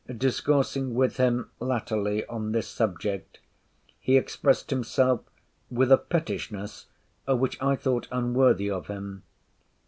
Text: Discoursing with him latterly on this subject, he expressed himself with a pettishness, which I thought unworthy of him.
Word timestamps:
Discoursing 0.17 0.95
with 0.95 1.17
him 1.17 1.51
latterly 1.59 2.25
on 2.25 2.53
this 2.53 2.67
subject, 2.67 3.37
he 3.99 4.17
expressed 4.17 4.71
himself 4.71 5.21
with 5.69 5.91
a 5.91 5.97
pettishness, 5.99 6.87
which 7.27 7.61
I 7.61 7.75
thought 7.75 8.07
unworthy 8.11 8.67
of 8.71 8.87
him. 8.87 9.21